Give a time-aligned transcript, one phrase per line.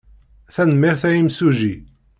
[0.55, 1.73] Tanemmirt a imsujji.